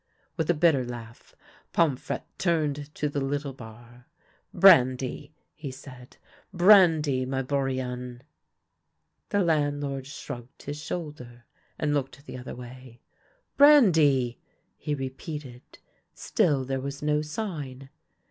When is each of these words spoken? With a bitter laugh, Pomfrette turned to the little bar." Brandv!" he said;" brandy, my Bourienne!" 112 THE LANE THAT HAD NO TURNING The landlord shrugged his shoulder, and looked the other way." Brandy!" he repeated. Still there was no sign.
With 0.35 0.49
a 0.49 0.55
bitter 0.55 0.83
laugh, 0.83 1.35
Pomfrette 1.73 2.25
turned 2.39 2.89
to 2.95 3.07
the 3.07 3.21
little 3.21 3.53
bar." 3.53 4.07
Brandv!" 4.51 5.29
he 5.53 5.69
said;" 5.71 6.17
brandy, 6.61 7.23
my 7.23 7.43
Bourienne!" 7.43 8.21
112 9.29 9.29
THE 9.29 9.39
LANE 9.41 9.45
THAT 9.45 9.45
HAD 9.45 9.45
NO 9.45 9.45
TURNING 9.45 9.45
The 9.45 9.53
landlord 9.87 10.07
shrugged 10.07 10.61
his 10.63 10.83
shoulder, 10.83 11.43
and 11.77 11.93
looked 11.93 12.25
the 12.25 12.37
other 12.39 12.55
way." 12.55 12.99
Brandy!" 13.59 14.39
he 14.79 14.95
repeated. 14.95 15.61
Still 16.15 16.65
there 16.65 16.81
was 16.81 17.03
no 17.03 17.21
sign. 17.21 17.91